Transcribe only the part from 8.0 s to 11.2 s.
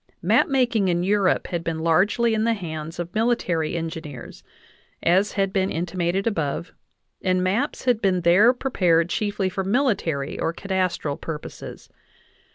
been there prepared chiefly for military or cadastral